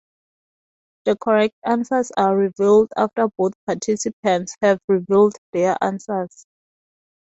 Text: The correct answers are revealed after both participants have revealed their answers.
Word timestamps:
The 1.05 1.15
correct 1.15 1.53
answers 1.63 2.11
are 2.17 2.35
revealed 2.35 2.89
after 2.97 3.27
both 3.37 3.53
participants 3.67 4.55
have 4.63 4.79
revealed 4.87 5.35
their 5.53 5.77
answers. 5.79 6.47